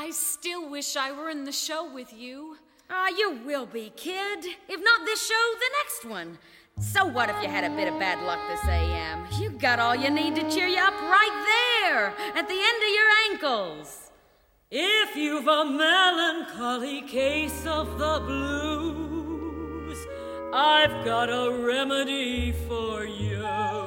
I 0.00 0.10
still 0.10 0.70
wish 0.70 0.94
I 0.94 1.10
were 1.10 1.28
in 1.28 1.42
the 1.42 1.50
show 1.50 1.92
with 1.92 2.12
you. 2.12 2.56
Ah, 2.88 3.08
you 3.08 3.40
will 3.44 3.66
be, 3.66 3.92
kid. 3.96 4.44
If 4.68 4.80
not 4.80 5.04
this 5.04 5.26
show, 5.26 5.34
the 5.58 5.70
next 5.82 6.04
one. 6.04 6.38
So 6.80 7.04
what 7.04 7.28
if 7.28 7.42
you 7.42 7.48
had 7.48 7.64
a 7.64 7.74
bit 7.74 7.92
of 7.92 7.98
bad 7.98 8.22
luck 8.24 8.38
this 8.48 8.64
AM? 8.70 9.26
You 9.40 9.50
got 9.50 9.80
all 9.80 9.96
you 9.96 10.08
need 10.08 10.36
to 10.36 10.48
cheer 10.48 10.68
you 10.68 10.78
up 10.78 10.94
right 10.94 11.82
there, 11.82 12.14
at 12.36 12.46
the 12.46 12.60
end 12.70 12.80
of 12.86 12.94
your 12.94 13.10
ankles. 13.32 14.12
If 14.70 15.16
you've 15.16 15.48
a 15.48 15.64
melancholy 15.64 17.02
case 17.02 17.66
of 17.66 17.98
the 17.98 18.22
blues, 18.24 19.98
I've 20.52 21.04
got 21.04 21.28
a 21.28 21.50
remedy 21.50 22.52
for 22.68 23.04
you. 23.04 23.77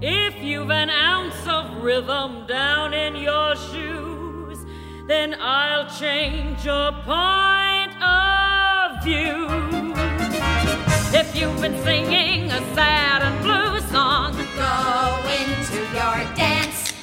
If 0.00 0.40
you've 0.44 0.70
an 0.70 0.90
ounce 0.90 1.44
of 1.48 1.82
rhythm 1.82 2.46
down 2.46 2.94
in 2.94 3.16
your 3.16 3.56
shoes, 3.56 4.58
then 5.08 5.34
I'll 5.40 5.90
change 5.98 6.64
your 6.64 6.92
point 7.02 8.00
of 8.00 9.02
view. 9.02 9.48
If 11.12 11.34
you've 11.34 11.60
been 11.60 11.76
singing 11.82 12.48
a 12.52 12.60
sad 12.76 13.22
and 13.22 13.42
blue 13.42 13.80
song, 13.90 14.34
Go 14.56 15.18
into 15.40 15.78
your 15.92 16.36
dance. 16.36 16.94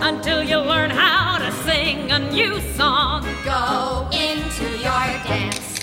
until 0.00 0.42
you 0.42 0.58
learn 0.58 0.88
how 0.90 1.36
to 1.38 1.52
sing 1.64 2.10
a 2.10 2.18
new 2.18 2.58
song. 2.74 3.22
Go 3.44 4.08
into 4.12 4.64
your 4.78 5.06
dance. 5.28 5.80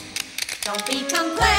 Don't 0.63 0.83
be 0.87 1.01
complaining. 1.01 1.50